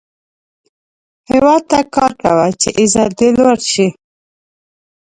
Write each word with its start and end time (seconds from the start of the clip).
هیواد 1.31 1.63
ته 1.69 1.79
کار 1.95 2.11
کوه، 2.21 2.47
چې 2.61 2.69
عزت 2.79 3.15
یې 3.23 3.29
لوړ 3.39 3.57
شي 3.71 3.87